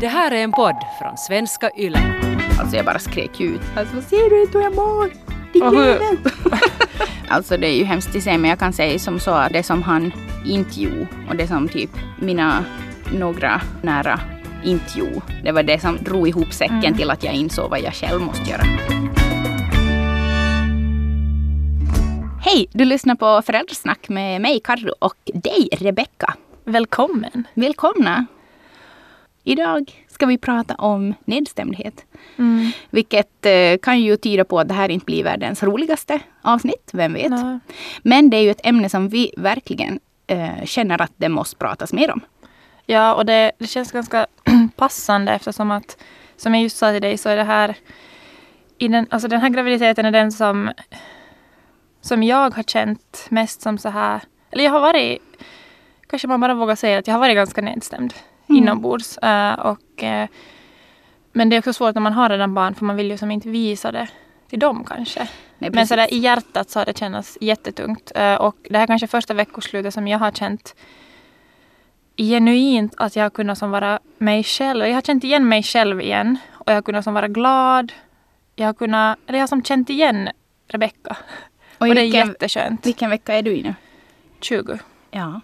[0.00, 1.98] Det här är en podd från svenska YLE.
[2.60, 3.60] Alltså jag bara skrek ut.
[3.76, 5.10] Alltså ser du inte hur jag mår?
[5.52, 6.16] Din jävel.
[7.28, 9.62] alltså det är ju hemskt att säga men jag kan säga som så att det
[9.62, 10.12] som han
[10.46, 12.64] inte gjorde och det som typ mina
[13.12, 14.20] några nära
[14.64, 15.22] inte gjorde.
[15.44, 18.50] Det var det som drog ihop säcken till att jag insåg vad jag själv måste
[18.50, 18.62] göra.
[22.40, 22.66] Hej!
[22.72, 26.34] Du lyssnar på Föräldrasnack med mig Karro och dig Rebecka.
[26.64, 27.46] Välkommen.
[27.54, 28.26] Välkomna!
[29.44, 32.04] Idag ska vi prata om nedstämdhet.
[32.36, 32.70] Mm.
[32.90, 37.12] Vilket eh, kan ju tyda på att det här inte blir världens roligaste avsnitt, vem
[37.12, 37.30] vet.
[37.30, 37.58] Ja.
[38.02, 41.92] Men det är ju ett ämne som vi verkligen eh, känner att det måste pratas
[41.92, 42.20] mer om.
[42.86, 44.26] Ja, och det, det känns ganska
[44.76, 45.96] passande eftersom att,
[46.36, 47.76] som jag just sa till dig, så är det här,
[48.78, 50.70] i den, alltså den här graviditeten är den som,
[52.00, 54.20] som jag har känt mest som så här,
[54.50, 55.22] eller jag har varit,
[56.06, 58.14] kanske man bara vågar säga att jag har varit ganska nedstämd
[58.54, 58.62] Mm.
[58.64, 59.18] inombords.
[59.18, 60.28] eh, och, eh,
[61.32, 63.30] men det är också svårt när man har redan barn för man vill ju som
[63.30, 64.08] inte visa det
[64.50, 65.28] till dem kanske.
[65.58, 68.12] Nej, Men sådär i hjärtat så har det känts jättetungt.
[68.14, 70.74] Eh, Och det här kanske första veckoslutet som jag har känt
[72.16, 74.86] genuint att jag har kunnat som vara mig själv.
[74.86, 76.38] Jag har känt igen mig själv igen.
[76.52, 77.92] Och jag har kunnat som vara glad.
[78.56, 80.28] Jag har kunnat, eller jag har som känt igen
[80.68, 81.16] Rebecka.
[81.78, 82.86] Och Och det är jätteskönt.
[82.86, 83.74] vilken vecka är du i nu?
[84.40, 84.78] 20.
[85.10, 85.40] Ja.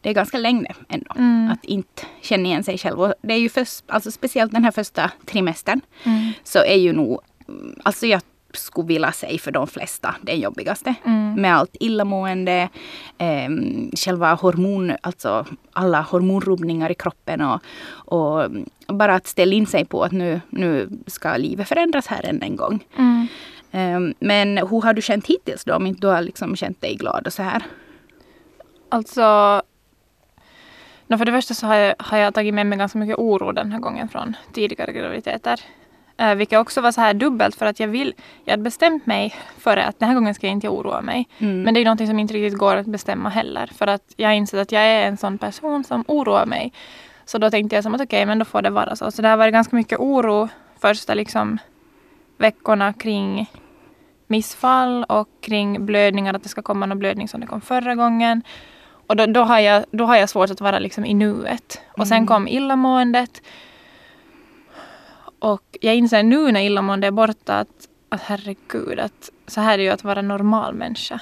[0.00, 1.14] Det är ganska länge ändå.
[1.16, 1.50] Mm.
[1.50, 3.00] Att inte känna igen sig själv.
[3.00, 5.80] Och det är ju först, alltså speciellt den här första trimestern.
[6.04, 6.32] Mm.
[6.44, 7.20] Så är ju nog,
[7.82, 8.20] alltså jag
[8.52, 10.94] skulle vilja säga för de flesta den jobbigaste.
[11.04, 11.34] Mm.
[11.34, 12.68] Med allt illamående,
[13.18, 13.48] eh,
[13.96, 18.50] själva hormon, alltså alla hormonrubbningar i kroppen och, och
[18.86, 22.56] bara att ställa in sig på att nu, nu ska livet förändras här än en
[22.56, 22.84] gång.
[22.98, 23.28] Mm.
[23.70, 25.74] Eh, men hur har du känt hittills då?
[25.74, 27.62] Om inte du har liksom känt dig glad och så här?
[28.88, 29.62] Alltså,
[31.08, 33.52] no, för det första så har jag, har jag tagit med mig ganska mycket oro
[33.52, 35.60] den här gången från tidigare graviditeter.
[36.22, 38.14] Uh, vilket också var så här dubbelt för att jag vill,
[38.44, 41.28] jag hade bestämt mig för att den här gången ska jag inte oroa mig.
[41.38, 41.62] Mm.
[41.62, 43.66] Men det är ju någonting som inte riktigt går att bestämma heller.
[43.66, 46.72] För att jag har insett att jag är en sån person som oroar mig.
[47.24, 49.10] Så då tänkte jag som att okej, men då får det vara så.
[49.10, 50.48] Så det har varit ganska mycket oro
[50.80, 51.58] första liksom
[52.38, 53.50] veckorna kring
[54.26, 58.42] missfall och kring blödningar, att det ska komma någon blödning som det kom förra gången.
[59.08, 61.80] Och då, då, har, jag, då har jag svårt att vara liksom i nuet.
[61.96, 63.42] Och sen kom illamåendet.
[65.38, 69.78] Och jag inser nu när illamåendet är borta att, att herregud, att så här är
[69.78, 71.20] det ju att vara normal människa.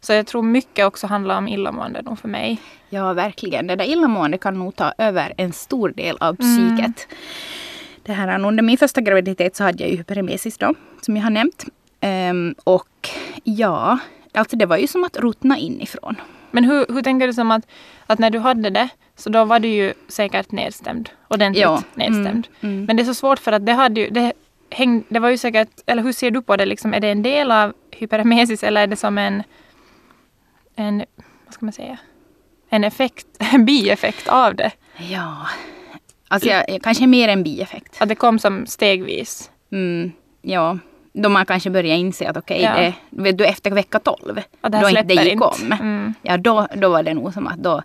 [0.00, 2.60] Så jag tror mycket också handlar om illamående nog för mig.
[2.88, 3.66] Ja, verkligen.
[3.66, 7.08] Det där illamående kan nog ta över en stor del av psyket.
[8.02, 11.30] Det här, under min första graviditet så hade jag ju hyperemesis då, som jag har
[11.30, 11.64] nämnt.
[12.00, 13.08] Ehm, och
[13.44, 13.98] ja,
[14.34, 16.16] alltså det var ju som att ruttna inifrån.
[16.50, 17.66] Men hur, hur tänker du som att,
[18.06, 21.10] att när du hade det så då var du ju säkert nedstämd.
[21.28, 21.82] Ordentligt Ja.
[21.94, 22.48] nedstämd.
[22.60, 22.84] Mm, mm.
[22.84, 24.32] Men det är så svårt för att det hade ju, det,
[24.70, 26.94] häng, det var ju säkert, eller hur ser du på det liksom?
[26.94, 29.42] Är det en del av hyperemesis eller är det som en,
[30.76, 31.04] en
[31.44, 31.98] vad ska man säga,
[32.68, 34.70] en effekt, en bieffekt av det?
[34.96, 35.46] Ja,
[36.28, 37.96] alltså jag, kanske mer en bieffekt.
[38.02, 39.50] Att det kom som stegvis.
[39.72, 40.12] Mm,
[40.42, 40.78] ja,
[41.12, 42.74] då man kanske börjar inse att okej, Ja.
[42.76, 45.72] det, vet du efter vecka 12, Att det då inte det gick om.
[45.72, 46.14] Mm.
[46.22, 47.82] Ja, då, då var det nog som att då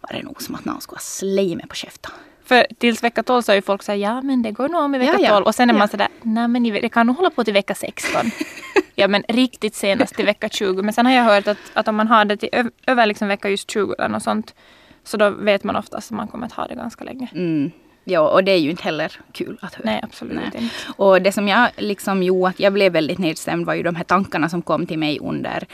[0.00, 2.12] var det nog som att någon skulle ha slagit mig på käften.
[2.44, 4.94] För tills vecka 12 så är ju folk såhär, ja men det går nog om
[4.94, 5.30] i vecka Ja, ja.
[5.30, 5.46] 12.
[5.46, 5.78] Och sen är Ja.
[5.78, 8.30] man sådär, nej men det kan nog hålla på till vecka 16.
[8.94, 10.82] ja men riktigt senast till vecka 20.
[10.82, 12.48] Men sen har jag hört att, att om man har det till
[12.86, 14.54] över liksom vecka just 20 eller något sånt.
[15.04, 17.28] Så då vet man oftast att man kommer att ha det ganska länge.
[17.34, 17.70] Mm.
[18.04, 19.86] Ja, och det är ju inte heller kul att höra.
[19.86, 20.44] Nej absolut Nej.
[20.44, 20.60] inte.
[20.96, 24.04] Och det som jag liksom gjorde att jag blev väldigt nedstämd var ju de här
[24.04, 25.66] tankarna som kom till mig under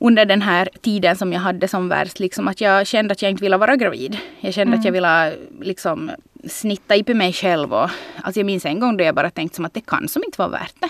[0.00, 3.30] under den här tiden som jag hade som värst, liksom att jag kände att jag
[3.30, 4.18] inte ville vara gravid.
[4.40, 6.10] Jag kände att jag ville liksom
[6.48, 7.74] snitta i på mig själv.
[7.74, 7.90] Och,
[8.22, 10.38] alltså jag minns en gång då jag bara tänkte som att det kan som inte
[10.38, 10.88] vara värt det.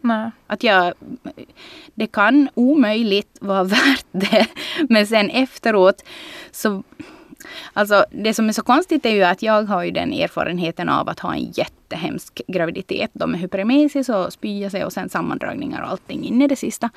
[0.00, 0.30] Nej.
[0.46, 0.94] Att jag,
[1.94, 4.46] det kan omöjligt vara värt det.
[4.88, 6.04] Men sen efteråt
[6.50, 6.82] så
[7.72, 11.08] Alltså det som är så konstigt är ju att jag har ju den erfarenheten av
[11.08, 13.10] att ha en jättehemsk graviditet.
[13.12, 16.90] Då med hyperemesis och spya sig och sen sammandragningar och allting in i det sista.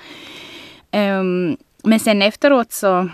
[0.92, 3.10] Ehm, men sen efteråt så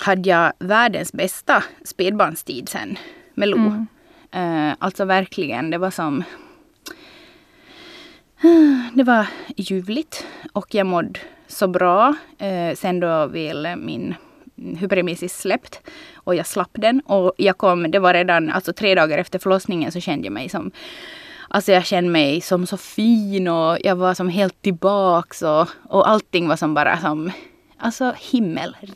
[0.00, 2.98] hade jag världens bästa spädbarnstid sen
[3.34, 3.56] med Lo.
[3.56, 3.86] Mm.
[4.30, 6.24] Eh, alltså verkligen, det var som...
[8.92, 9.26] Det var
[9.56, 12.14] ljuvligt och jag mådde så bra.
[12.38, 14.14] Eh, sen då väl min
[14.78, 15.80] hyperemesis släppt
[16.14, 17.00] och jag slapp den.
[17.00, 20.48] Och jag kom, det var redan alltså tre dagar efter förlossningen så kände jag mig
[20.48, 20.70] som
[21.50, 26.08] Alltså jag kände mig som så fin och jag var som helt tillbaks och, och
[26.08, 27.32] allting var som bara som
[27.80, 28.94] Alltså himmelriket.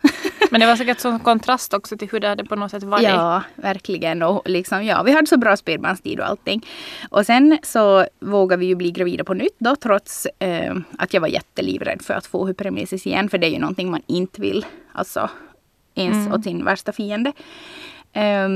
[0.49, 3.03] Men det var säkert sån kontrast också till hur det hade på något sätt varit.
[3.03, 4.21] Ja, verkligen.
[4.23, 6.65] Och liksom, ja, vi hade så bra spädbarnstid och allting.
[7.09, 11.21] Och sen så vågade vi ju bli gravida på nytt då trots eh, att jag
[11.21, 13.29] var jättelivrädd för att få hyperemesis igen.
[13.29, 14.65] För det är ju någonting man inte vill.
[14.93, 15.29] Alltså
[15.95, 16.33] ens Mm.
[16.33, 17.33] åt sin värsta fiende.
[18.13, 18.49] Eh,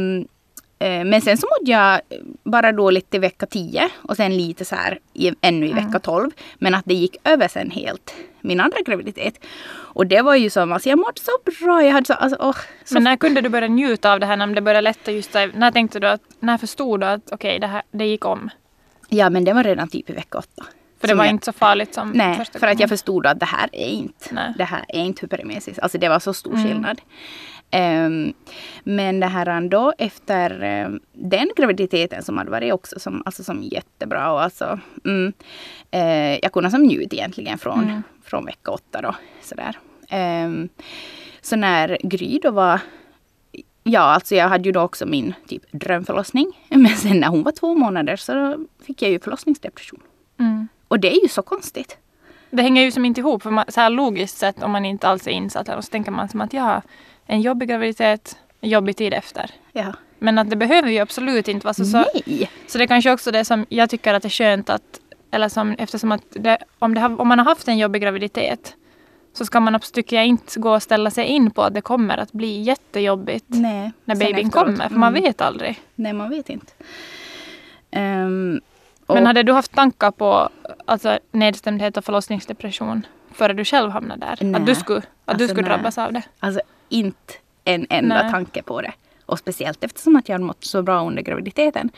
[0.79, 2.01] men sen så mådde jag
[2.43, 6.31] bara dåligt i vecka 10 och sen lite så här i, ännu i vecka 12.
[6.55, 9.45] Men att det gick över sen helt, min andra graviditet.
[9.67, 11.31] Och det var ju som, alltså jag mådde så
[11.65, 11.83] bra.
[11.83, 14.37] Jag hade så, alltså, åh, så Men när kunde du börja njuta av det här
[14.37, 15.51] när det började lätta just där?
[15.55, 18.49] När tänkte du att, när förstod du att okej, det här, det gick om?
[19.09, 20.65] Ja men det var redan typ i vecka åtta.
[20.99, 22.89] För det var jag, inte så farligt som Nej, första för att jag gången.
[22.89, 24.53] förstod att det här är inte, Nej.
[24.57, 25.79] det här är inte hyperemesis.
[25.79, 26.67] Alltså det var så stor Mm.
[26.67, 27.01] skillnad.
[27.77, 28.33] Ehm,
[28.83, 33.63] men det här ändå efter ehm, den graviditeten som hade varit också som, alltså som
[33.63, 34.31] jättebra.
[34.31, 35.33] Och alltså, mm,
[35.91, 38.03] eh, jag kunde som njuta egentligen från, Mm.
[38.23, 39.15] från vecka åtta då.
[39.41, 39.77] Sådär.
[40.09, 40.69] Ehm,
[41.41, 42.79] så när Gry då var
[43.87, 46.51] Ja, alltså jag hade ju då också min typ drömförlossning.
[46.69, 49.99] Men sen när hon var två månader så fick jag ju förlossningsdepression.
[50.39, 50.67] Mm.
[50.87, 51.97] Och det är ju så konstigt.
[52.49, 53.43] Det hänger ju som inte ihop.
[53.43, 55.91] För man, så här logiskt sett om man inte alls är insatt här, och så
[55.91, 56.81] tänker man som att jag har
[57.25, 59.51] en jobbig graviditet, en jobbig tid efter.
[59.71, 59.93] Ja.
[60.19, 61.85] Men att det behöver ju absolut inte vara så.
[61.85, 62.49] Så, Nej!
[62.67, 64.99] så det kanske också det som jag tycker att det är skönt att,
[65.31, 68.75] eller som, eftersom att det, om, det om man har haft en jobbig graviditet
[69.33, 72.17] så ska man, tycker jag, inte gå och ställa sig in på att det kommer
[72.17, 73.91] att bli jättejobbigt Nej.
[74.05, 74.53] när babyn efteråt.
[74.65, 74.87] kommer.
[74.89, 75.23] För man Mm.
[75.23, 75.81] vet aldrig.
[75.95, 76.73] Nej, man vet inte.
[79.07, 80.49] Och, Men hade du haft tankar på
[80.85, 84.37] alltså, nedstämdhet och förlossningsdepression före du själv hamnade där?
[84.45, 84.61] Nej.
[84.61, 85.77] Att du skulle, att du Alltså, skulle nej.
[85.77, 86.21] drabbas av det?
[86.39, 86.61] Alltså
[86.95, 87.33] inte
[87.63, 88.31] en enda Nej.
[88.31, 88.91] tanke på det.
[89.25, 91.89] Och speciellt eftersom att jag hade mått så bra under graviditeten.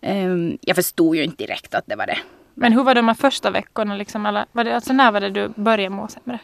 [0.00, 2.18] Ehm, jag förstod ju inte direkt att det var det.
[2.54, 3.96] Men hur var de här första veckorna?
[3.96, 6.38] Liksom, eller, var det, alltså, när var det du började må sämre?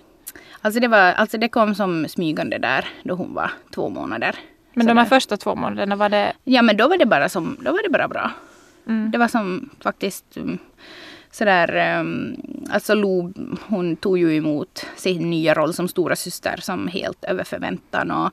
[0.61, 4.35] Alltså det, var, alltså det kom som smygande där då hon var två månader.
[4.75, 6.33] Men Så de här det- första två månaderna, var det...
[6.45, 8.31] Ja men då var det bara, som, då var det bara bra.
[8.87, 10.59] Mm, Det var som faktiskt um,
[11.33, 12.37] sådär, um,
[12.71, 13.33] alltså Lo,
[13.67, 18.31] hon tog ju emot sin nya roll som stora syster som helt över förväntan och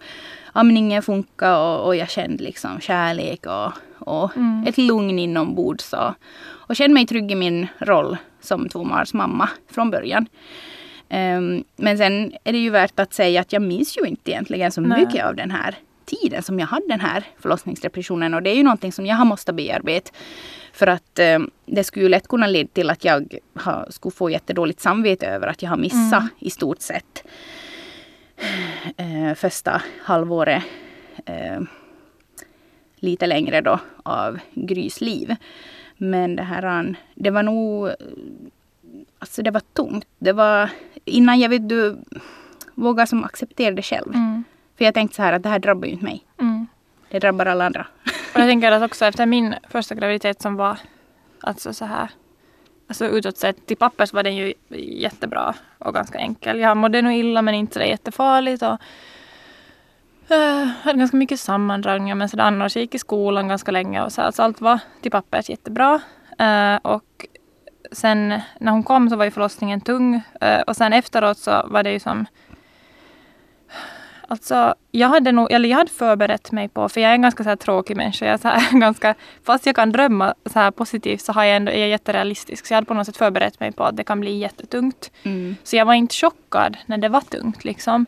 [0.53, 3.71] amningen funkade och, och jag kände liksom kärlek och,
[4.07, 4.67] och Mm.
[4.67, 6.13] ett lugn inombords och,
[6.47, 10.25] och kände mig trygg i min roll som tvåmånaders mamma från början.
[11.09, 14.71] Um, men sen är det ju värt att säga att jag minns ju inte egentligen
[14.71, 14.99] så Nej.
[14.99, 15.75] mycket av den här
[16.09, 18.33] tiden som jag hade den här förlossningsdepressionen.
[18.33, 20.11] Och det är ju någonting som jag har måste bearbeta.
[20.73, 24.29] För att eh, det skulle ju lätt kunna leda till att jag har, skulle få
[24.29, 26.29] jättedåligt samvete över att jag har missat Mm.
[26.39, 27.23] i stort sett
[28.97, 30.63] eh, första halvåret
[31.25, 31.59] eh,
[32.95, 35.35] lite längre då av Grys liv.
[35.97, 37.89] Men det här, det var nog,
[39.19, 40.07] alltså det var tungt.
[40.19, 40.69] Det var
[41.05, 41.97] innan jag vet du
[42.75, 44.15] vågar som acceptera det själv.
[44.15, 44.43] mm,
[44.79, 46.25] För jag tänkte så här att det här drabbar ju inte mig.
[46.39, 46.67] mm.
[47.09, 47.87] Det drabbar alla andra.
[48.33, 50.77] Och jag tänker att också efter min första graviditet som var
[51.41, 52.09] alltså så här
[52.87, 56.59] Alltså utåt sett, till pappers var den ju jättebra och ganska enkel.
[56.59, 58.63] Jag mådde nog illa men inte så jättefarligt.
[58.63, 58.77] Och,
[60.35, 62.75] eh, hade ganska mycket sammandragningar men sådär annars.
[62.75, 66.01] Jag gick i skolan ganska länge och så, här, så allt var till pappers jättebra.
[66.39, 67.25] Eh, och
[67.91, 70.21] sen när hon kom så var ju förlossningen tung.
[70.41, 72.25] Eh, och sen efteråt så var det ju som
[74.31, 77.43] Alltså, jag hade nog, eller jag hade förberett mig på, för jag är en ganska
[77.43, 78.25] så här tråkig människa.
[78.25, 81.55] Jag är så här, ganska, fast jag kan drömma så här positivt så har jag
[81.55, 82.65] ändå, är jag jätterealistisk.
[82.65, 85.11] Så jag hade på något sätt förberett mig på att det kan bli jättetungt.
[85.23, 85.55] Mm.
[85.63, 88.05] Så jag var inte chockad när det var tungt liksom.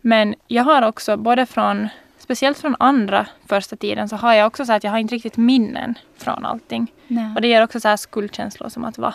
[0.00, 4.64] Men jag har också både från, speciellt från andra första tiden, så har jag också
[4.64, 6.92] så att jag har inte riktigt minnen från allting.
[7.06, 7.34] Nej.
[7.34, 9.14] Och det ger också så här skuldkänslor som att vara.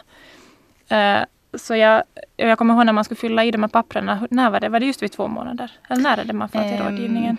[0.88, 2.04] Eh, så jag,
[2.36, 4.27] jag kommer ihåg när man skulle fylla i de här papperna.
[4.32, 4.70] När var det?
[4.70, 5.72] Var det just vid två månader?
[5.89, 7.38] Eller när är det man får till Ehm, rådgivningen?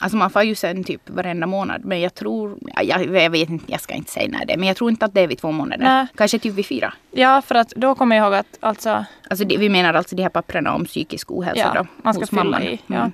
[0.00, 1.84] Alltså man får ju sen typ varenda månad.
[1.84, 4.56] Men jag tror, ja, jag, jag vet inte, jag ska inte säga när det är.
[4.58, 5.84] Men jag tror inte att det är vid två månader.
[5.84, 6.06] Nej.
[6.14, 6.92] Kanske typ vid fyra.
[7.10, 10.22] Ja, för att då kommer jag ihåg att alltså, Alltså det, vi menar alltså de
[10.22, 11.86] här papperna om psykisk ohälsa ja, då.
[12.02, 12.62] man ska fylla mamman.
[12.62, 12.80] i.
[12.86, 12.96] Ja.
[12.96, 13.12] Mm.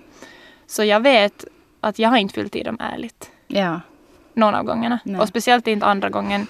[0.67, 1.45] Så jag vet
[1.81, 3.31] att jag har inte fyllt i dem ärligt.
[3.47, 3.81] Ja.
[4.35, 4.99] Någon av gångerna.
[5.05, 5.21] Nej.
[5.21, 6.47] Och speciellt inte andra gången.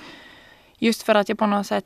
[0.79, 1.85] Just för att jag på något sätt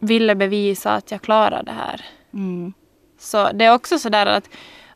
[0.00, 2.04] ville bevisa att jag klarar det här.
[2.34, 2.72] Mm.
[3.18, 4.48] Så det är också sådär att,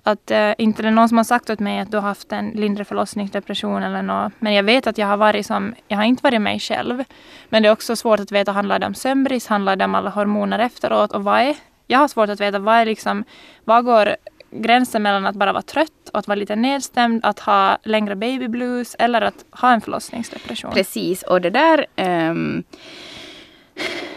[0.02, 2.32] att äh, inte det är någon som har sagt åt mig att du har haft
[2.32, 4.32] en lindrig förlossningsdepression eller något.
[4.38, 7.04] Men jag vet att jag har varit som, jag har inte varit mig själv.
[7.48, 10.10] Men det är också svårt att veta, handlar det om sömnbrist, handlar det om alla
[10.10, 11.56] hormoner efteråt och vad är,
[11.86, 13.24] jag har svårt att veta vad är liksom,
[13.64, 14.16] vad går
[14.50, 18.48] gränsen mellan att bara vara trött och att vara lite nedstämd, att ha längre baby
[18.48, 20.72] blues eller att ha en förlossningsdepression.
[20.72, 22.64] Precis, och det där ehm,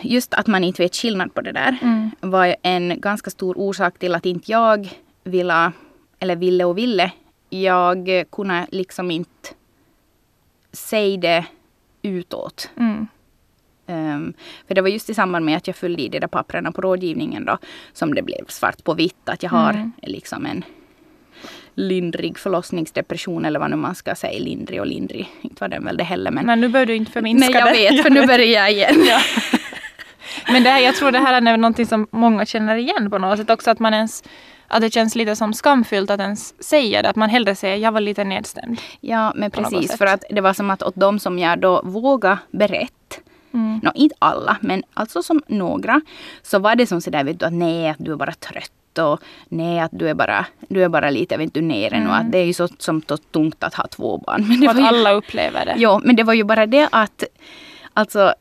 [0.02, 2.12] Just att man inte vet skillnad på det där Mm.
[2.20, 4.90] var en ganska stor orsak till att inte jag
[5.24, 5.72] ville
[6.20, 7.12] eller ville och ville,
[7.50, 9.50] jag kunde liksom inte
[10.72, 11.46] säga det
[12.02, 12.70] utåt.
[12.78, 13.08] Mm.
[13.90, 14.34] Um,
[14.68, 16.82] för det var just i samband med att jag följde i de där papperna på
[16.82, 17.58] rådgivningen då
[17.94, 19.92] som det blev svart på vitt att jag har Mm.
[20.02, 20.64] liksom en
[21.78, 24.40] lindrig förlossningsdepression eller vad nu man ska säga.
[24.40, 25.30] Lindrig och lindrig.
[25.42, 26.46] Inte var den väl det heller men.
[26.46, 27.96] Men nu börjar du inte förminska Nej jag det.
[27.96, 28.96] vet för nu börjar jag igen.
[29.08, 29.20] Ja.
[30.52, 33.40] Men det här, jag tror det här är någonting som många känner igen på något
[33.40, 33.72] sätt också.
[33.72, 34.24] Att man ens
[34.68, 37.10] att det känns lite som skamfyllt att ens säga det.
[37.10, 38.82] Att man hellre säger jag var lite nedstämd.
[39.02, 42.38] Ja men precis för att det var som att åt dem som jag då vågade
[42.52, 42.92] berätta
[43.54, 43.80] Mm.
[43.84, 46.02] Nå, inte alla, men alltså som några.
[46.42, 49.80] Så var det som sådär, vet du, att nej, du är bara trött och nej,
[49.80, 52.10] att du är bara, du är bara lite, vet du, nere nu.
[52.10, 54.46] Att det är ju så, som så tungt att ha två barn.
[54.48, 55.74] Men det Och var att ju, alla upplever det.
[55.78, 57.24] jo, men det var ju bara det att,
[57.94, 58.34] alltså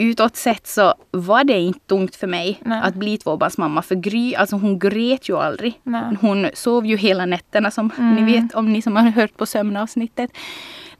[0.00, 2.80] utåt sett så var det inte tungt för mig Nej.
[2.84, 3.82] att bli tvåbarnsmamma.
[3.82, 5.80] För Gry, alltså hon grät ju aldrig.
[5.82, 6.16] Nej.
[6.20, 8.14] Hon sov ju hela nätterna som Mm.
[8.14, 10.30] ni vet om ni som har hört på sömnavsnittet.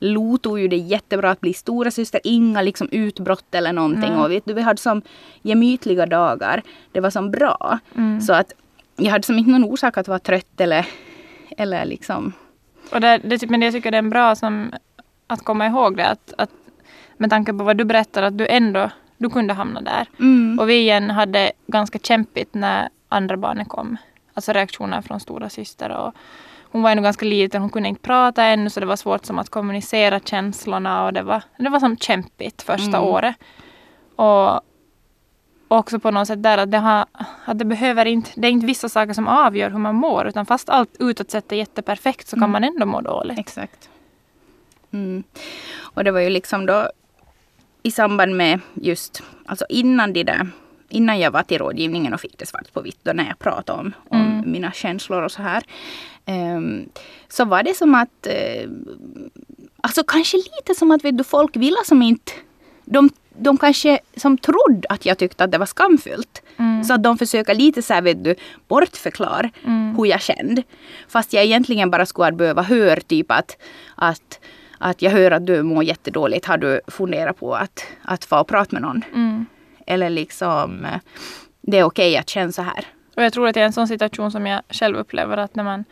[0.00, 4.10] Lo tog ju det jättebra att bli stora syster, inga liksom utbrott eller någonting.
[4.12, 4.20] Nej.
[4.24, 5.02] Och vet du, vi hade som
[5.42, 6.62] gemytliga dagar.
[6.92, 7.78] Det var som bra.
[7.96, 8.20] Mm.
[8.20, 8.52] Så att
[8.98, 10.86] jag hade som inte någon orsak att vara trött eller,
[11.56, 12.32] eller liksom
[12.92, 14.72] Och det, det, men jag tycker det är en bra som
[15.26, 16.06] att komma ihåg det.
[16.08, 16.50] Att, att,
[17.16, 20.06] med tanke på vad du berättar att du ändå du kunde hamna där.
[20.18, 23.96] mm, Och vi igen hade ganska kämpigt när andra barnet kom.
[24.34, 26.14] Alltså reaktioner från stora syster och
[26.70, 29.38] hon var ännu ganska liten, hon kunde inte prata ännu så det var svårt som
[29.38, 33.08] att kommunicera känslorna och det var, det var som kämpigt första Mm.
[33.08, 33.36] året.
[34.16, 34.62] Och och
[35.68, 37.06] också på något sätt där att det, har,
[37.44, 40.46] att det behöver inte, det är inte vissa saker som avgör hur man mår utan
[40.46, 42.50] fast allt utåt sett är jätteperfekt så kan Mm.
[42.52, 43.38] man ändå må dåligt.
[43.38, 43.88] Exakt.
[44.92, 45.22] Mm.
[45.80, 46.90] Och det var ju liksom då
[47.82, 50.48] i samband med just, alltså innan det där,
[50.88, 53.80] innan jag var till rådgivningen och fick det svart på vitt, då när jag pratade
[53.80, 54.50] om, om Mm.
[54.52, 55.62] mina känslor och så här.
[56.24, 56.88] ehm,
[57.28, 58.70] så var det som att, eh,
[59.80, 62.32] alltså kanske lite som att vet du, folk ville som inte,
[62.84, 66.42] de, de kanske som trodde att jag tyckte att det var skamfyllt.
[66.56, 66.84] Mm.
[66.84, 68.34] Så att de försöker lite så här, vet du,
[68.68, 69.94] bortförklara Mm.
[69.96, 70.62] hur jag kände.
[71.08, 73.56] Fast jag egentligen bara skulle behöva höra typ att,
[73.94, 74.40] att,
[74.78, 76.46] att jag hör att du mår jättedåligt.
[76.46, 79.02] Har du funderat på att, att få prata med någon?
[79.14, 79.46] Mm.
[79.86, 81.00] Eller liksom, eh,
[81.60, 82.84] det är okej att känna så här.
[83.16, 85.64] Och jag tror att det är en sån situation som jag själv upplever att när
[85.64, 85.84] man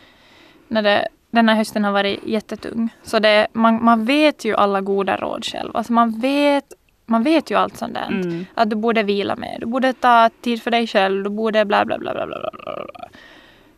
[0.68, 2.88] när det, den här hösten har varit jättetung.
[3.02, 5.76] Så det, man, man vet ju alla goda råd själv.
[5.76, 6.64] Alltså man vet,
[7.06, 8.06] man vet ju allt sånt där.
[8.08, 8.46] Mm.
[8.54, 11.84] Att du borde vila mer, du borde ta tid för dig själv, du borde bla
[11.84, 13.08] bla bla bla bla bla.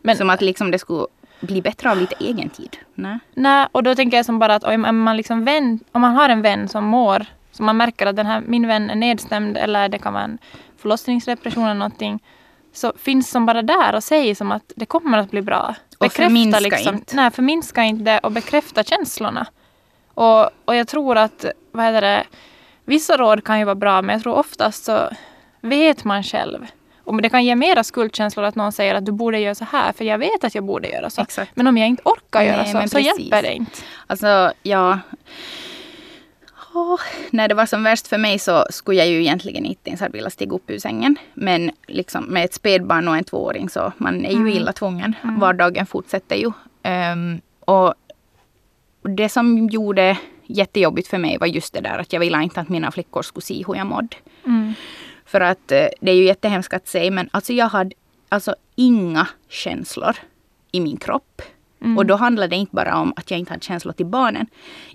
[0.01, 1.07] Men Som att liksom det skulle
[1.39, 2.77] bli bättre av lite egen tid.
[2.93, 3.19] Nej.
[3.33, 6.29] nej, och då tänker jag som bara att om man, liksom vän, om man har
[6.29, 9.89] en vän som mår, som man märker att den här, min vän är nedstämd eller
[9.89, 10.37] det kan vara en
[10.77, 12.23] förlossningsdepression eller någonting.
[12.73, 15.75] Så finns som bara där och säger som att det kommer att bli bra.
[15.97, 17.15] Och förminska inte.
[17.15, 19.47] Nej, förminska inte det och bekräfta känslorna.
[20.13, 22.23] Och, och jag tror att, vad heter det,
[22.89, 25.09] vissa råd kan ju vara bra men jag tror oftast så
[25.61, 26.65] vet man själv.
[27.03, 29.93] Och det kan ge mera skuldkänslor att någon säger att du borde göra så här
[29.93, 31.21] för jag vet att jag borde göra så.
[31.21, 31.51] Exakt.
[31.55, 33.05] Men om jag inte orkar göra Nej, så, så precis.
[33.19, 33.77] hjälper det inte.
[34.07, 34.99] Alltså, ja.
[36.73, 36.99] Åh,
[37.31, 40.09] när det var som värst för mig så skulle jag ju egentligen inte ens ha
[40.09, 41.15] velat stiga upp ur sängen.
[41.33, 44.47] Men liksom med ett spädbarn och en tvååring så man är ju Mm.
[44.53, 45.15] illa tvungen.
[45.23, 45.39] Mm.
[45.39, 46.51] Vardagen fortsätter ju.
[46.83, 47.93] Ehm, och
[49.01, 50.17] det som gjorde
[50.49, 53.41] jättejobbigt för mig var just det där att jag ville inte att mina flickor skulle
[53.41, 54.17] se hur jag mådde.
[54.45, 54.73] Mm.
[55.25, 57.91] För att eh, det är ju jättehemskt att säga men alltså jag hade
[58.29, 60.15] alltså inga känslor
[60.71, 61.41] i min kropp.
[61.81, 61.97] Mm.
[61.97, 64.47] Och då handlade det inte bara om att jag inte hade känslor till barnen.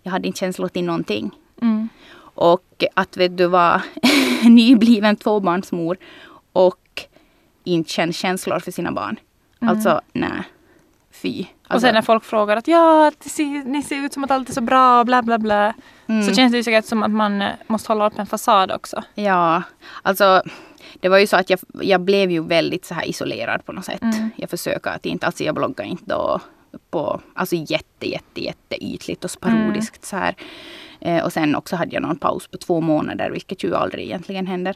[0.03, 1.31] Jag hade inte känslor till någonting.
[1.63, 1.89] Mm.
[2.17, 3.83] Och att vet du vara
[4.43, 5.97] nybliven tvåbarnsmor
[6.53, 7.03] och
[7.65, 9.17] inte känna känslor för sina barn.
[9.59, 10.43] Alltså nej.
[11.25, 11.41] Fy.
[11.43, 14.31] Och Alltså, sen när folk frågar att ja, det ser, ni ser ut som att
[14.31, 15.75] allt är så bra, bla bla bla.
[16.07, 18.73] mm, Så känns det ju säkert som att man eh, måste hålla upp en fasad
[18.73, 19.03] också.
[19.15, 19.63] Ja,
[20.03, 20.43] alltså
[21.01, 23.85] det var ju så att jag, jag blev ju väldigt så här isolerad på något
[23.85, 24.03] sätt.
[24.03, 24.31] Mm.
[24.37, 26.41] Jag försöker att inte, alltså jag bloggar inte då
[26.91, 30.35] på, alltså jätte, jätte, jätte ytligt och sporadiskt så här.
[31.01, 34.47] Eh, och sen också hade jag någon paus på två månader, vilket ju aldrig egentligen
[34.47, 34.75] händer.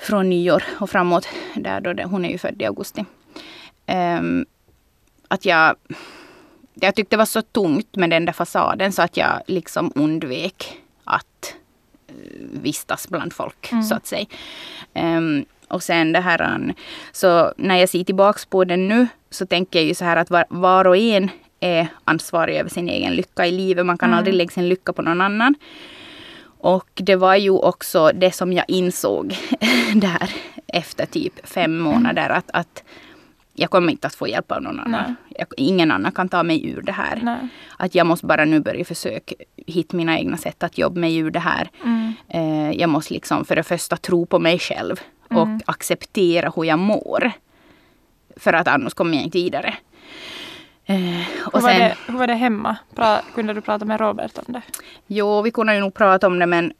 [0.00, 3.04] Från nyår och framåt, där då det, hon är ju född i augusti.
[3.86, 4.46] Ehm,
[5.28, 5.76] att jag,
[6.74, 10.78] jag tyckte det var så tungt med den där fasaden så att jag liksom undvek
[11.04, 11.54] att
[12.08, 12.14] eh,
[12.62, 13.84] vistas bland folk Mm.
[13.84, 14.26] så att säga.
[14.94, 16.74] Ehm, och sen det här,
[17.12, 20.30] så när jag ser tillbaks på den nu så tänker jag ju så här att
[20.30, 23.86] var, var och en är ansvarig över sin egen lycka i livet.
[23.86, 24.18] Man kan Mm.
[24.18, 25.54] aldrig lägga sin lycka på någon annan.
[26.58, 29.36] Och det var ju också det som jag insåg
[29.94, 30.30] där
[30.66, 32.82] efter typ fem månader att, att
[33.54, 35.16] jag kommer inte att få hjälp av någon annan.
[35.28, 37.20] Jag, ingen annan kan ta mig ur det här.
[37.22, 37.38] Nej.
[37.76, 39.34] Att jag måste bara nu börja försöka
[39.66, 41.70] hitta mina egna sätt att jobba mig ur det här.
[41.84, 42.12] Mm.
[42.28, 45.60] Eh, jag måste liksom för det första tro på mig själv och Mm.
[45.66, 47.32] acceptera hur jag mår.
[48.36, 49.74] För att annars kommer jag inte vidare.
[50.86, 52.76] Eh, Hur, och var sen, det, hur var det hemma?
[52.94, 54.62] Pra, kunde du prata med Robert om det?
[55.06, 56.72] jo, vi kunde ju nog prata om det men,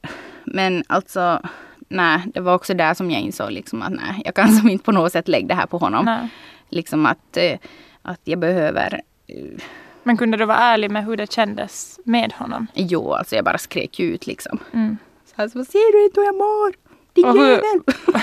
[0.45, 1.40] men alltså
[1.88, 4.85] nej, det var också där som jag insåg liksom att nej, jag kan som inte
[4.85, 6.04] på något sätt lägga det här på honom.
[6.04, 6.28] Nej.
[6.68, 7.59] Liksom att, eh,
[8.02, 9.62] att jag behöver eh,
[10.02, 12.66] Men kunde du vara ärlig med hur det kändes med honom?
[12.75, 14.59] Jo, alltså jag bara skrek ut liksom.
[14.73, 14.97] Mm.
[15.37, 16.75] Så alltså, ser du inte hur jag mår?
[17.12, 17.80] Din Och hur- jävel!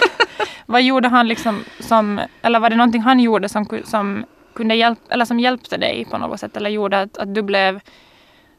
[0.65, 5.13] Vad gjorde han liksom som, eller var det någonting han gjorde som, som kunde hjälpa,
[5.13, 7.79] eller som hjälpte dig på något sätt eller gjorde att, att du blev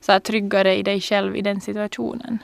[0.01, 2.39] så här, tryggare i dig själv i den situationen?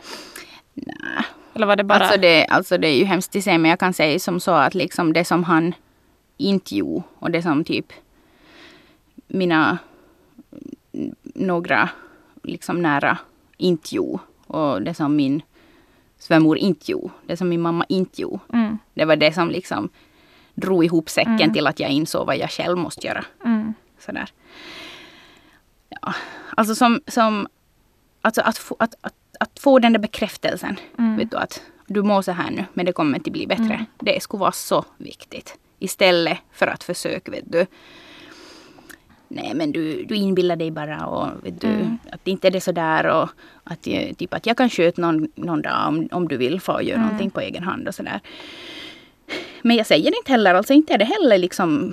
[0.75, 1.25] Nej.
[1.55, 1.99] Eller var det bara...
[1.99, 4.51] Alltså, det, alltså det är ju hemskt att säga men jag kan säga som så
[4.51, 5.75] att liksom det som han
[6.39, 7.93] inte gjorde och det som typ
[9.27, 9.79] mina
[11.23, 11.89] några
[12.43, 13.19] liksom nära
[13.57, 15.43] inte gjorde och det som min
[16.19, 18.41] svärmor inte gjorde, det som min mamma inte gjorde.
[18.53, 19.89] mm, Det var det som liksom
[20.55, 21.53] drog ihop säcken Mm.
[21.53, 23.25] till att jag insåg vad jag själv måste göra.
[23.45, 24.31] mm, Sådär.
[25.89, 26.15] Ja,
[26.57, 27.47] alltså som, som
[28.23, 30.77] alltså att, få, att, att, att få den där bekräftelsen.
[30.99, 31.17] Mm.
[31.17, 33.65] Vet du, att du mår så här nu men det kommer inte bli bättre.
[33.75, 33.85] Mm.
[33.99, 35.59] Det skulle vara så viktigt.
[35.79, 37.67] Istället för att försöka, vet du.
[39.29, 41.99] Nej men du, du inbillar dig bara och vet du, Mm.
[42.13, 43.29] att det inte är det sådär och
[43.65, 46.83] att, eh, typ, att jag kan sköta någon, någon dag om, om du vill få
[46.83, 47.03] göra Mm.
[47.07, 48.21] någonting på egen hand och sådär.
[49.63, 51.93] Men jag säger inte heller, alltså inte är det heller liksom,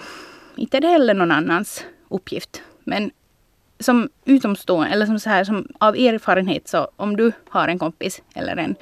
[0.55, 2.61] inte är det heller någon annans uppgift.
[2.83, 3.11] Men
[3.79, 8.21] som utomstående, eller som så här, som av erfarenhet så om du har en kompis
[8.35, 8.75] eller en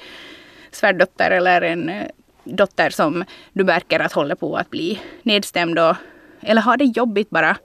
[0.72, 2.07] svärdotter eller en eh,
[2.43, 3.23] dotter som
[3.53, 5.95] du märker att håller på att bli nedstämd och,
[6.41, 7.57] eller har det jobbigt bara.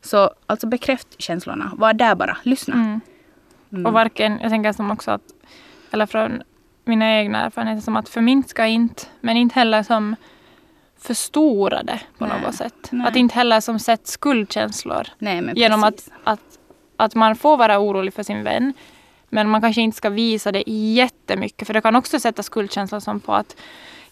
[0.00, 1.72] Så alltså bekräft känslorna.
[1.76, 2.36] Var där bara.
[2.42, 2.74] Lyssna.
[2.74, 3.00] mm.
[3.72, 3.86] Mm.
[3.86, 5.22] Och varken, jag tänker som också att,
[5.90, 6.42] eller från
[6.84, 10.16] mina egna erfarenheter, som att förminska inte, men inte heller som
[10.98, 12.40] förstora det på Nej.
[12.40, 12.88] något sätt.
[12.90, 13.08] Nej.
[13.08, 16.58] Att inte heller som sätt skuldkänslor Nej, genom att, att,
[16.96, 18.72] att man får vara orolig för sin vän.
[19.28, 21.66] Men man kanske inte ska visa det jättemycket.
[21.66, 23.56] För det kan också sätta skuldkänslan som på att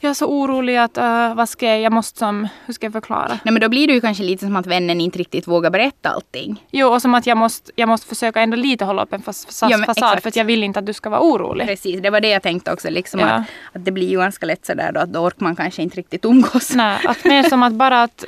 [0.03, 2.93] jag är så orolig att uh, vad ska jag, jag måste som, hur ska jag
[2.93, 3.29] förklara?
[3.29, 6.09] Nej men då blir det ju kanske lite som att vännen inte riktigt vågar berätta
[6.11, 6.67] allting.
[6.71, 9.47] Jo, och som att jag måste, jag måste försöka ändå lite hålla upp en fas,
[9.47, 10.23] fas, Ja, fasad exakt.
[10.23, 11.67] för att jag vill inte att du ska vara orolig.
[11.67, 12.91] Precis, det var det jag tänkte också.
[12.91, 13.27] Liksom Ja.
[13.27, 15.97] att, att det blir ju ganska lätt sådär då att då orkar man kanske inte
[15.97, 16.75] riktigt umgås.
[16.75, 18.25] Nej, att mer som att bara att,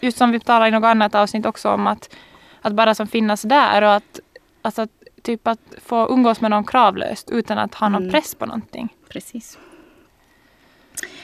[0.00, 2.14] just som vi talade i något annat avsnitt också om att,
[2.62, 4.20] att bara som finnas där och att,
[4.62, 4.86] alltså
[5.22, 8.12] typ att få umgås med någon kravlöst utan att ha någon Mm.
[8.12, 8.88] press på någonting.
[9.08, 9.58] Precis.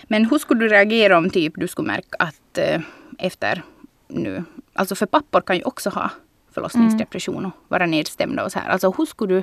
[0.03, 2.81] Men hur skulle du reagera om typ du skulle märka att eh,
[3.19, 3.63] efter
[4.09, 6.11] nu, alltså för pappor kan ju också ha
[6.53, 8.69] förlossningsdepression och vara nedstämda och så här.
[8.69, 9.43] Alltså hur skulle du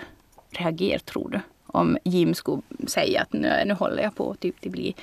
[0.50, 1.40] reagera tror du?
[1.68, 4.96] Om Jim skulle säga att nu, nu håller jag på typ till bli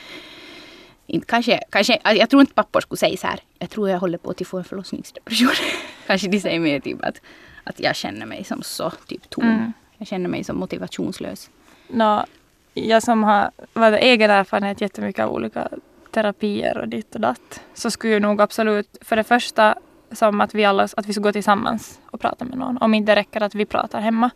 [1.07, 3.41] inte, kanske, kanske, alltså, jag tror inte pappor skulle säga så här.
[3.59, 5.49] Jag tror jag håller på att få en förlossningsdepression.
[6.07, 7.21] kanske de säger mer typ att,
[7.65, 9.45] att jag känner mig som så typ tom.
[9.45, 9.73] Mm.
[9.99, 11.51] Jag känner mig som motivationslös.
[11.89, 12.27] Nå,
[12.75, 15.69] jag som har varit egen erfarenhet jättemycket av olika
[16.11, 17.61] terapier och ditt och datt.
[17.75, 19.75] Så skulle jag nog absolut, för det första
[20.13, 22.79] som att vi alla att vi ska gå tillsammans och prata med någon.
[22.79, 24.31] Om inte det räcker att vi pratar hemma.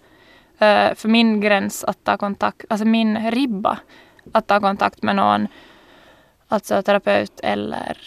[0.63, 3.79] Uh, för min gräns att ta kontakt, alltså min ribba
[4.33, 5.49] att ta kontakt med någon,
[6.49, 7.99] alltså terapeut eller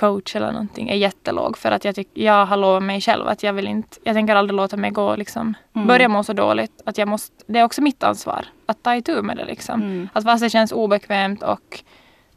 [0.00, 1.58] coach eller någonting är jättelåg.
[1.58, 4.34] För att jag, tyck, jag har lovat mig själv att jag vill inte, jag tänker
[4.36, 5.86] aldrig låta mig gå liksom, Mm.
[5.86, 6.82] börja må så dåligt.
[6.86, 9.82] Att jag måste, det är också mitt ansvar att ta itu med det liksom.
[9.82, 10.08] Mm.
[10.12, 11.82] Att fast det känns obekvämt och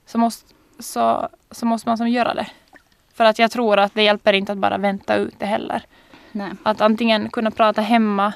[0.05, 2.47] så måste, så, så måste man som göra det.
[3.13, 5.83] För att jag tror att det hjälper inte att bara vänta ut det heller.
[6.31, 6.51] Nej.
[6.63, 8.33] Att antingen kunna prata hemma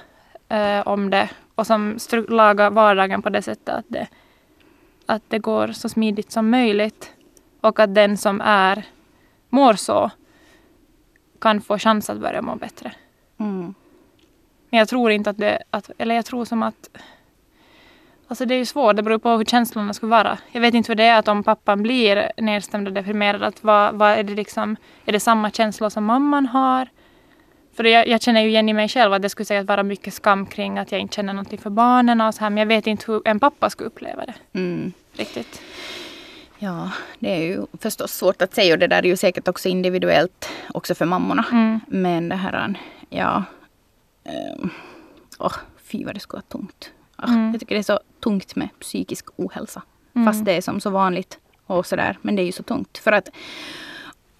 [0.49, 4.07] eh, om det och som laga vardagen på det sättet att det,
[5.05, 7.13] att det går så smidigt som möjligt.
[7.61, 8.83] Och att den som är
[9.49, 10.11] mår så
[11.39, 12.91] kan få chans att börja må bättre.
[13.39, 13.73] Mm.
[14.69, 16.89] Men jag tror inte att det, att, eller jag tror som att
[18.29, 20.37] Alltså det är ju svårt, det beror på hur känslorna ska vara.
[20.51, 23.95] Jag vet inte hur det är att om pappan blir nedstämd och deprimerad, att vad,
[23.95, 26.87] vad är det liksom, är det samma känslor som mamman har?
[27.75, 30.13] För jag, jag känner ju igen i mig själv att det skulle säkert vara mycket
[30.13, 32.87] skam kring att jag inte känner någonting för barnen och så här, men jag vet
[32.87, 34.93] inte hur en pappa skulle uppleva det Mm.
[35.13, 35.61] riktigt.
[36.59, 39.69] Ja, det är ju förstås svårt att säga och det där är ju säkert också
[39.69, 41.45] individuellt också för mammorna.
[41.51, 41.79] Mm.
[41.87, 43.43] Men det här, ja.
[44.59, 44.69] Um,
[45.39, 46.91] oh, fy vad det skulle vara tungt.
[47.15, 47.51] Ah, Mm.
[47.51, 49.81] Jag tycker det är så tungt med psykisk ohälsa.
[50.15, 50.25] Mm.
[50.27, 52.17] Fast det är som så vanligt och sådär.
[52.21, 52.97] Men det är ju så tungt.
[52.97, 53.29] För att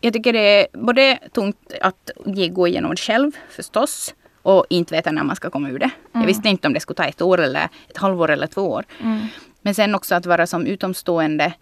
[0.02, 4.14] jag tycker det är både tungt att ge- gå igenom det själv förstås.
[4.42, 5.90] Och inte veta när man ska komma ur det.
[6.12, 8.86] Jag visste inte om det skulle ta ett år eller ett halvår eller två år.
[9.62, 11.54] Men sen också att vara som utomstående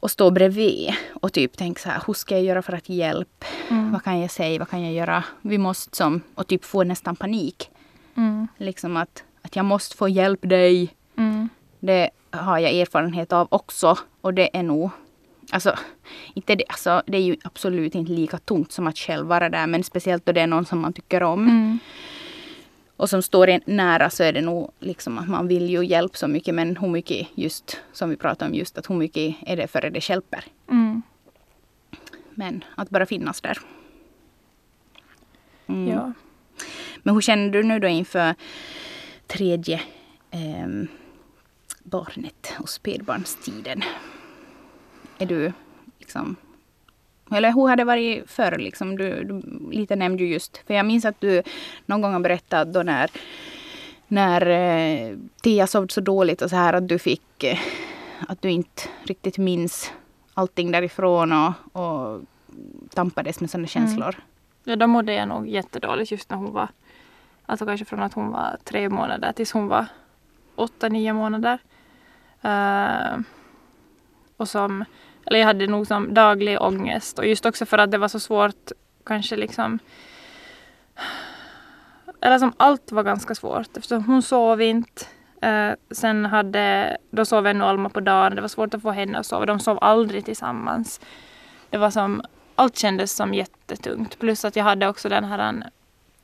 [0.00, 2.96] och stå bredvid och typ tänka så här, hur ska jag göra för att ge
[2.96, 3.44] hjälp?
[3.92, 4.58] Vad kan jag säga?
[4.58, 5.24] Vad kan jag göra?
[5.42, 7.70] Vi måste som, och typ få nästan panik.
[8.16, 8.48] Mm.
[8.56, 10.94] Liksom att, att jag måste få hjälp dig.
[11.16, 11.48] Mm.
[11.80, 13.98] Det har jag erfarenhet av också.
[14.20, 14.90] Och det är nog,
[15.50, 15.74] alltså,
[16.34, 19.66] inte det, alltså, det är ju absolut inte lika tungt som att själv vara där.
[19.66, 21.78] Men speciellt då det är någon som man tycker om.
[23.00, 26.16] Och som står en nära så är det nog liksom att man vill ju hjälpa
[26.16, 26.54] så mycket.
[26.54, 29.86] Men hur mycket just, som vi pratade om just, att hur mycket är det för
[29.86, 30.44] att det hjälper.
[30.70, 31.02] Mm.
[32.34, 33.58] Men att bara finnas där.
[35.66, 35.88] Mm.
[35.88, 36.12] Ja.
[37.02, 38.34] Men hur känner du nu då inför
[39.26, 39.80] tredje
[40.30, 40.88] ehm,
[41.82, 43.82] barnet och spädbarnstiden?
[45.18, 45.52] Är du
[45.98, 46.36] liksom...
[47.30, 48.58] Eller hur har det varit förr?
[48.58, 48.96] Liksom?
[48.96, 50.62] Du, du, lite nämnde ju just...
[50.66, 51.42] För jag minns att du
[51.86, 53.10] någon gång har berättat då när,
[54.08, 57.44] när eh, Tia sov så dåligt och så här att du fick...
[57.44, 57.58] Eh,
[58.28, 59.92] att du inte riktigt minns
[60.34, 62.20] allting därifrån och, och
[62.94, 64.16] tampades med sådana känslor.
[64.64, 66.68] ja, då mådde jag nog jättedåligt just när hon var,
[67.46, 69.86] alltså kanske från att hon var tre månader tills hon var
[70.54, 71.58] åtta, nio månader.
[72.42, 73.20] Eh,
[74.36, 74.84] och som,
[75.26, 78.20] eller jag hade nog som daglig ångest och just också för att det var så
[78.20, 78.72] svårt
[79.04, 79.78] kanske liksom
[82.20, 85.04] eller som allt var ganska svårt eftersom hon sov inte.
[85.42, 88.34] Eh, sen hade, då sov ännu Alma på dagen.
[88.34, 89.46] Det var svårt att få henne att sova.
[89.46, 91.00] De sov aldrig tillsammans.
[91.70, 92.22] Det var som,
[92.54, 94.18] allt kändes som jättetungt.
[94.18, 95.66] Plus att jag hade också den här eh,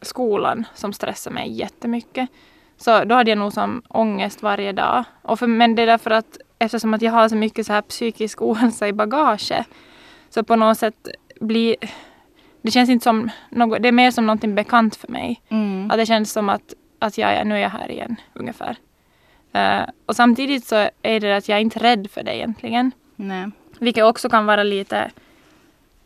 [0.02, 2.28] skolan som stressade mig jättemycket.
[2.76, 5.04] Så då hade jag nog som ångest varje dag.
[5.22, 7.82] Och för, men det är därför att eftersom att jag har så mycket så här
[7.82, 9.52] psykisk ohälsa i bagage.
[10.30, 11.08] Så på något sätt
[11.40, 11.76] blir
[12.62, 15.40] det känns inte som något, det är mer som någonting bekant för mig.
[15.48, 15.90] Mm.
[15.90, 18.76] Att det känns som att, att jag, är- nu är jag här igen ungefär.
[19.52, 22.92] Eh, och samtidigt så är det att jag är inte rädd för det egentligen.
[23.16, 23.46] Nej.
[23.78, 25.10] Vilket också kan vara lite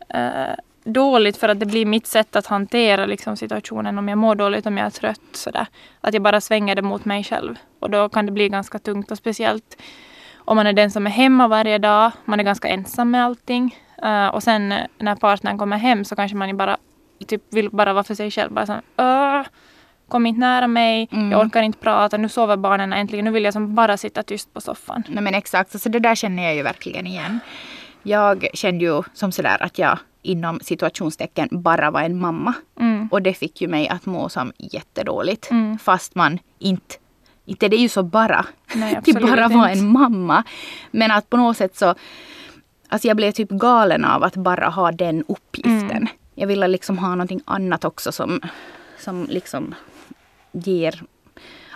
[0.09, 4.35] eh, dåligt för att det blir mitt sätt att hantera liksom, situationen om jag mår
[4.35, 5.21] dåligt, om jag är trött.
[5.33, 5.67] Sådär.
[6.01, 7.59] Att jag bara svänger det mot mig själv.
[7.79, 9.83] Och då kan det bli ganska tungt och speciellt
[10.45, 12.13] om man är den som är hemma varje dag.
[12.25, 13.77] Man är ganska ensam med allting.
[14.03, 16.77] Eh, och sen när partnern kommer hem så kanske man bara
[17.27, 18.53] typ, vill bara vara för sig själv.
[18.53, 19.43] Bara så, "Åh,
[20.09, 21.31] kom inte nära mig, Mm.
[21.33, 24.55] jag orkar inte prata, nu sover barnen äntligen, nu vill jag som bara sitta tyst
[24.55, 25.03] på soffan.
[25.09, 27.41] Nej men exakt, alltså det där känner jag ju verkligen igen.
[28.03, 32.55] Jag kände ju som sådär att jag inom situationstecken bara var en mamma.
[32.81, 33.09] Mm.
[33.13, 35.51] Och det fick ju mig att må som jättedåligt.
[35.51, 35.79] Mm.
[35.79, 36.95] Fast man inte,
[37.51, 38.47] inte det är ju så bara.
[38.75, 40.45] Nej, Till bara vara en mamma.
[40.91, 41.95] Men att på något sätt så,
[42.89, 45.91] alltså jag blev typ galen av att bara ha den uppgiften.
[45.91, 46.09] Mm.
[46.35, 48.41] Jag ville liksom ha någonting annat också som,
[48.99, 49.75] som liksom
[50.53, 51.03] ger,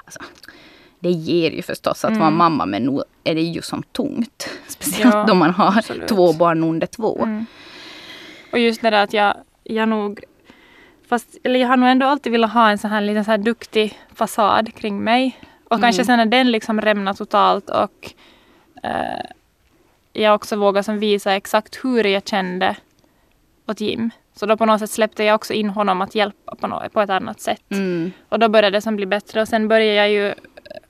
[0.04, 0.20] alltså,
[1.00, 2.38] det ger ju förstås att vara Mm.
[2.38, 4.50] mamma men nu är det ju som tungt.
[4.68, 6.08] Speciellt Ja, då man har absolut.
[6.08, 7.22] två barn under två.
[7.22, 7.46] Mm.
[8.52, 9.34] Och just det där att jag,
[9.64, 10.24] jag nog
[11.08, 13.38] Fast, eller jag har nog ändå alltid velat ha en sån här liten så här
[13.38, 15.38] duktig fasad kring mig.
[15.68, 16.06] Och kanske Mm.
[16.06, 18.12] sen när den liksom rämnar totalt och
[18.82, 19.24] eh,
[20.12, 22.76] jag också vågar som visa exakt hur jag kände
[23.66, 24.10] åt Jim.
[24.34, 27.00] Så då på något sätt släppte jag också in honom att hjälpa på, något, på
[27.00, 27.62] ett annat sätt.
[27.70, 28.12] Mm.
[28.28, 30.34] Och då började det som bli bättre och sen började jag ju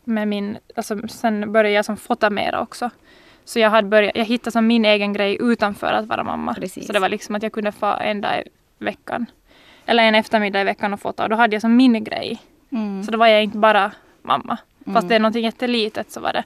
[0.04, 2.90] med min, alltså sen började jag som fota mera också.
[3.44, 6.54] Så jag, hade börjat, jag hittade som min egen grej utanför att vara mamma.
[6.54, 6.86] Precis.
[6.86, 9.26] Så det var liksom att jag kunde få en dag i veckan.
[9.86, 11.22] Eller en eftermiddag i veckan och fota.
[11.22, 12.38] Och då hade jag som min grej.
[12.70, 13.02] Mm.
[13.04, 13.92] Så då var jag inte bara
[14.24, 14.56] mamma.
[14.84, 15.08] Fast Mm.
[15.08, 16.44] det är någonting jättelitet så var det.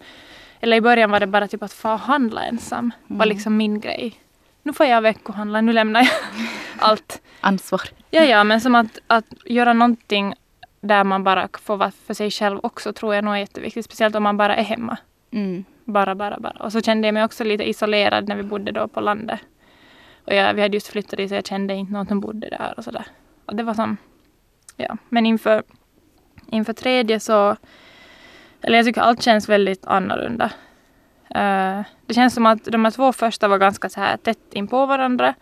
[0.61, 2.93] Eller i början var det bara typ att få handla ensam.
[3.07, 3.29] var Mm.
[3.29, 4.21] liksom min grej.
[4.63, 6.11] Nu får jag veckohandla, nu lämnar jag
[6.79, 7.23] allt.
[7.41, 7.83] Ansvar.
[8.11, 10.35] Ja, ja, men som att, att göra någonting
[10.81, 13.85] där man bara får vara för sig själv också tror jag nog är jätteviktigt.
[13.85, 14.97] Speciellt om man bara är hemma.
[15.31, 15.65] Mm.
[15.85, 16.57] Bara, bara, bara.
[16.61, 19.41] Och så kände jag mig också lite isolerad när vi bodde då på landet.
[20.27, 22.75] Och jag, vi hade just flyttat dit så jag kände inte någon som bodde där
[22.77, 23.05] och sådär.
[23.47, 23.97] Och det var som,
[24.77, 24.97] ja.
[25.09, 25.63] Men inför,
[26.51, 27.57] inför tredje så,
[28.63, 30.45] eller jag tycker allt känns väldigt annorlunda.
[31.35, 34.69] Eh, det känns som att de här två första var ganska så här tätt in
[34.69, 35.35] på varandra.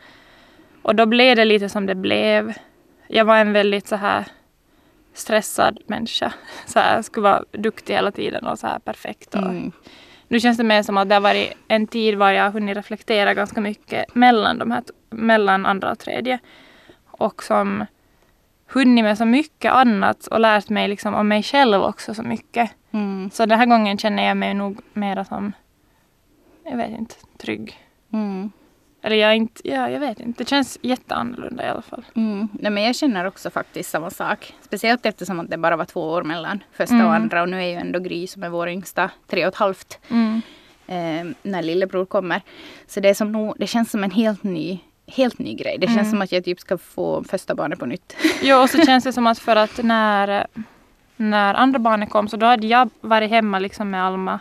[0.82, 2.52] Och då blev det lite som det blev.
[3.08, 4.24] Jag var en väldigt så här
[5.14, 6.32] stressad människa.
[6.66, 9.34] Så här, skulle vara duktig hela tiden och så här perfekt.
[9.34, 9.72] Och, Mm.
[10.28, 12.76] nu känns det mer som att det har varit en tid var jag har hunnit
[12.76, 16.38] reflektera ganska mycket mellan de här, mellan andra och tredje.
[17.06, 17.86] Och som
[18.66, 22.70] hunnit med så mycket annat och lärt mig liksom om mig själv också så mycket.
[22.90, 23.30] Mm.
[23.30, 25.52] Så den här gången känner jag mig nog mera som,
[26.64, 27.78] jag vet inte, trygg.
[28.12, 28.50] Mm.
[29.02, 30.44] Eller jag inte, ja jag vet inte.
[30.44, 32.04] Det känns jätteannorlunda i alla fall.
[32.14, 32.48] Mm.
[32.52, 34.54] Nej, men jag känner också faktiskt samma sak.
[34.60, 37.06] Speciellt eftersom att det bara var två år mellan första Mm.
[37.06, 37.42] och andra.
[37.42, 39.98] Och nu är ju ändå Gry som är vår yngsta tre och ett halvt.
[40.10, 40.42] Mm.
[40.86, 42.40] eh, när lillebror kommer.
[42.86, 45.78] Så det, är som nog, det känns som en helt ny, helt ny grej.
[45.78, 46.10] Det känns Mm.
[46.10, 48.16] som att jag typ ska få första barnet på nytt.
[48.42, 50.46] Jo, och så känns det som att för att när,
[51.16, 54.38] när andra barnet kom så då hade jag varit hemma liksom med Alma.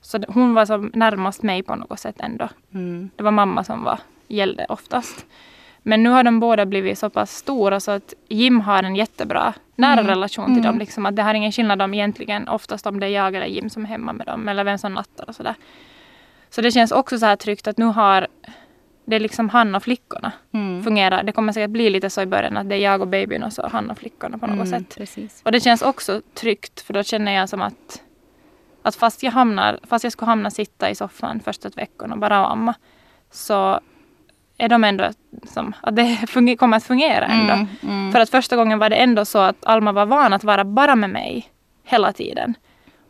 [0.00, 2.48] Så hon var som närmast mig på något sätt ändå.
[2.74, 3.10] Mm.
[3.16, 5.26] Det var mamma som var, gällde oftast.
[5.82, 9.52] Men nu har de båda blivit så pass stora så att Jim har en jättebra
[9.74, 10.06] nära Mm.
[10.06, 10.62] relation till Mm.
[10.64, 10.78] dem.
[10.78, 13.70] Liksom att det har ingen skillnad om egentligen oftast om det är jag eller Jim
[13.70, 15.54] som är hemma med dem eller vem som nattar och sådär.
[16.50, 18.26] Så det känns också så här tryggt att nu har
[19.06, 20.82] det är liksom han och flickorna Mm.
[20.84, 21.22] fungerar.
[21.22, 23.52] Det kommer säkert bli lite så i början att det är jag och babyn och
[23.52, 24.96] så han och flickorna på något Mm, sätt.
[24.96, 25.40] Precis.
[25.44, 28.02] Och det känns också tryggt för då känner jag som att,
[28.82, 32.46] att fast, jag hamnar, fast jag skulle hamna sitta i soffan första veckan och bara
[32.46, 32.74] amma
[33.30, 33.80] så
[34.58, 35.10] är de ändå
[35.46, 37.52] som, att det funger, kommer att fungera ändå.
[37.52, 38.12] Mm, mm.
[38.12, 40.94] För att första gången var det ändå så att Alma var van att vara bara
[40.96, 41.48] med mig
[41.84, 42.54] hela tiden.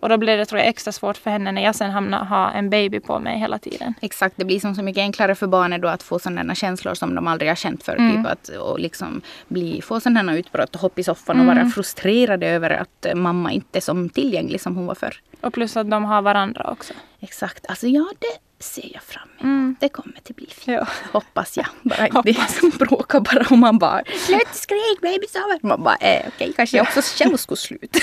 [0.07, 2.51] Och då blev det tror jag extra svårt för henne när jag sen hamnade ha
[2.51, 3.95] en baby på mig hela tiden.
[4.01, 7.14] Exakt, det blir som så mycket enklare för barnet då att få sådana känslor som
[7.14, 7.97] de aldrig har känt förr.
[7.97, 8.16] Mm.
[8.16, 11.71] Typ att, och liksom bli, få sådana utbrott och hoppa i soffan och vara Mm.
[11.71, 15.21] frustrerade över att eh, mamma inte är som tillgänglig som hon var förr.
[15.40, 16.95] Och plus att de har varandra också.
[17.21, 19.42] Exakt, alltså ja det ser jag fram emot.
[19.42, 19.77] Mm.
[19.81, 20.77] Det kommer att bli fint.
[20.81, 20.87] Ja.
[21.12, 21.66] Hoppas jag.
[21.83, 25.59] Bara inte som bråkar bara och man bara Slut skrik baby sover.
[25.62, 27.99] Man bara eh, okej kanske jag också själv skulle sluta.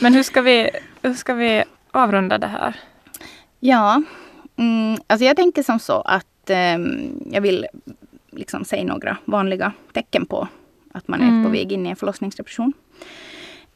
[0.00, 0.70] Men hur ska vi,
[1.02, 2.76] hur ska vi avrunda det här?
[3.60, 4.02] Ja,
[4.56, 7.66] mm, alltså jag tänker som så att ehm, jag vill
[8.30, 10.48] liksom säga några vanliga tecken på
[10.92, 11.44] att man är Mm.
[11.44, 12.72] på väg in i en förlossningsdepression.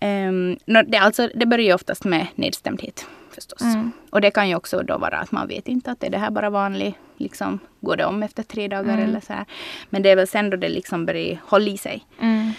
[0.00, 0.56] Um,
[0.86, 3.60] det, alltså, det börjar ju oftast med nedstämdhet förstås.
[3.62, 3.92] Mm.
[4.10, 6.30] Och det kan ju också då vara att man vet inte att är det här
[6.30, 9.08] bara vanligt, liksom går det om efter tre dagar Mm.
[9.08, 9.44] eller så här.
[9.90, 12.06] Men det är väl sen då det liksom börjar hålla i sig.
[12.20, 12.52] Mm.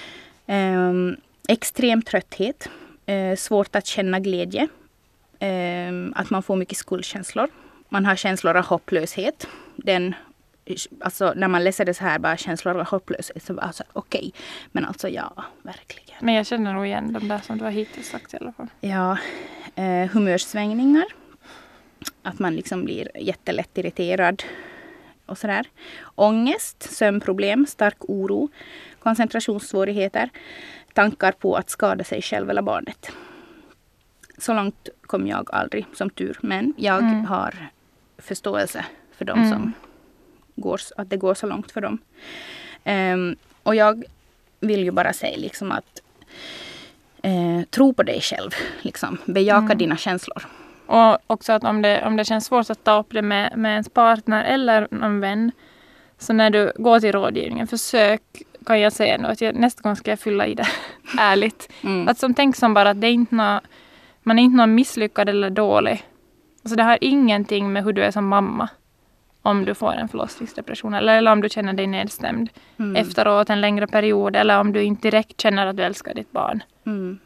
[0.89, 1.15] Um,
[1.47, 2.69] extrem trötthet,
[3.05, 4.67] eh, svårt att känna glädje,
[5.43, 7.47] Ehm, att man får mycket skuldkänslor.
[7.89, 9.47] Man har känslor av hopplöshet.
[9.75, 10.15] Den,
[10.99, 14.33] alltså när man läser det så här, bara känslor av hopplöshet, så alltså, okej.
[14.71, 16.17] Men alltså ja, verkligen.
[16.21, 18.67] Men jag känner nog igen de där som du har hittills sagt i alla fall.
[18.81, 19.17] Ja,
[19.75, 21.05] eh, humörsvängningar.
[22.21, 24.43] Att man liksom blir jättelätt irriterad
[25.25, 25.65] och sådär.
[26.15, 28.49] Ångest, sömnproblem, stark oro,
[28.99, 30.29] koncentrationssvårigheter,
[30.93, 33.11] tankar på att skada sig själv eller barnet.
[34.37, 36.37] Så långt kom jag aldrig, som tur.
[36.41, 37.25] Men jag Mm.
[37.25, 37.67] har
[38.17, 38.85] förståelse
[39.17, 39.49] för dem Mm.
[39.51, 39.73] som
[40.55, 41.97] går, att det går så långt för dem.
[42.83, 44.03] Ehm, och jag
[44.59, 46.01] vill ju bara säga liksom att
[47.25, 48.51] eh, tro på dig själv.
[48.81, 49.17] Liksom.
[49.25, 49.77] Bejaka Mm.
[49.77, 50.45] dina känslor.
[50.85, 53.71] Och också att om det, om det känns svårt att ta upp det med, med
[53.71, 55.51] ens partner eller någon vän.
[56.17, 58.21] Så när du går till rådgivningen, försök
[58.63, 60.67] kan jag säga nu att jag, nästa gång ska jag fylla i det
[61.19, 61.71] ärligt.
[61.83, 62.07] Mm.
[62.07, 63.59] Att som tänk som bara att det är inte nå,
[64.23, 66.03] man är inte någon misslyckad eller dålig.
[66.63, 68.69] Alltså det har ingenting med hur du är som mamma.
[69.41, 72.95] Om du får en förlossningsdepression eller, eller om du känner dig nedstämd Mm.
[72.95, 76.63] efteråt en längre period eller om du inte direkt känner att du älskar ditt barn.
[76.85, 77.19] Mm.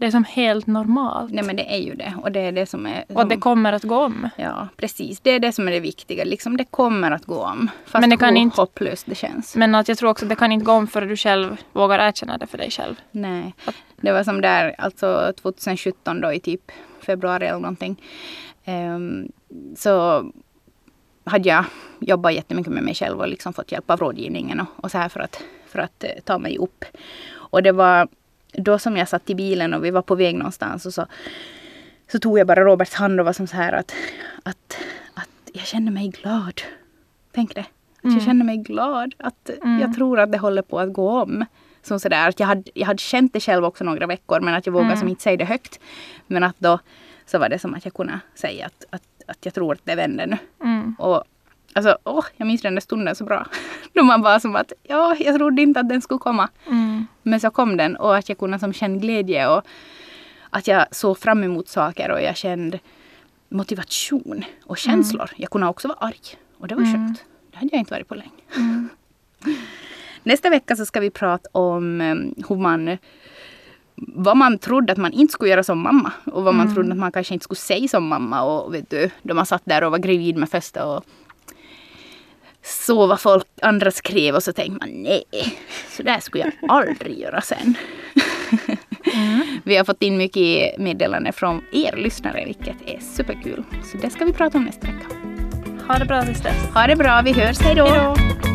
[0.00, 1.32] Det är som helt normalt.
[1.32, 2.14] Nej men det är ju det.
[2.22, 3.04] Och det är det som är...
[3.08, 4.28] Och det som- kommer att gå om.
[4.36, 5.20] Ja, precis.
[5.20, 6.24] Det är det som är det viktiga.
[6.24, 7.70] Liksom, det kommer att gå om.
[7.86, 9.56] Fast Men det kan inte- hopplöst det känns.
[9.56, 11.98] Men att jag tror också att det kan inte gå om förrän du själv vågar
[12.08, 12.94] erkänna det för dig själv.
[13.10, 13.54] Nej.
[14.00, 18.02] Det var som där, alltså 2017 då i typ februari eller någonting.
[18.64, 19.32] Ehm,
[19.76, 20.24] så
[21.24, 21.64] hade jag
[22.00, 25.08] jobbat jättemycket med mig själv och liksom fått hjälp av rådgivningen och, och så här
[25.08, 26.84] för att, för att eh, ta mig upp.
[27.30, 28.08] Och det var
[28.52, 31.06] då som jag satt i bilen och vi var på väg någonstans och så,
[32.12, 33.94] så tog jag bara Roberts hand och var som så här att,
[34.42, 34.76] att,
[35.14, 36.60] att jag känner mig glad.
[37.32, 37.60] Tänk det.
[37.98, 38.16] Att Mm.
[38.16, 39.14] jag känner mig glad.
[39.18, 39.80] Att Mm.
[39.80, 41.44] jag tror att det håller på att gå om.
[41.82, 44.66] Som sådär, att jag, hade, jag hade känt det själv också några veckor men att
[44.66, 44.98] jag vågade Mm.
[45.00, 45.80] som inte säga det högt.
[46.26, 46.78] Men att då
[47.26, 49.94] så var det som att jag kunde säga att, att, att jag tror att det
[49.94, 50.36] vänder nu.
[50.64, 50.96] Mm.
[50.98, 51.24] Och
[51.72, 53.46] alltså, åh, jag minns den där stunden så bra.
[53.92, 56.48] Då man bara som att, ja, jag trodde inte att den skulle komma.
[57.28, 57.30] Mm.
[57.30, 59.62] Men så kom den och att jag kunde som känna glädje och
[60.50, 62.78] att jag såg fram emot saker och jag kände
[63.48, 65.30] motivation och känslor.
[65.36, 66.94] Jag kunde också vara arg och det var Mm.
[66.94, 67.24] skönt.
[67.50, 68.42] Det hade jag inte varit på länge.
[68.56, 68.88] Mm.
[70.22, 72.14] Nästa vecka så ska vi prata om eh,
[72.48, 72.98] hur man
[73.96, 76.74] vad man trodde att man inte skulle göra som mamma och vad man Mm.
[76.74, 79.62] trodde att man kanske inte skulle säga som mamma och vet du, då man satt
[79.64, 81.04] där och var gravid med första och
[82.62, 85.24] så vad folk andra skrev och så tänkte man nej,
[85.88, 87.74] så där skulle jag aldrig göra sen.
[89.14, 89.60] Mm.
[89.64, 93.64] Vi har fått in mycket meddelanden från er lyssnare vilket är superkul.
[93.92, 95.06] Så det ska vi prata om nästa vecka.
[95.88, 96.66] Ha det bra tills dess.
[96.74, 97.86] Ha det bra, vi hörs, hej då!
[97.86, 98.47] Hej då!